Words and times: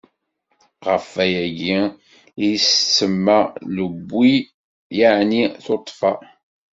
Ɣef 0.87 1.07
wayagi 1.15 1.77
i 2.47 2.47
s-tsemma 2.63 3.39
Lewwi, 3.75 4.33
yeɛni 4.97 5.41
tuṭṭfa. 5.65 6.11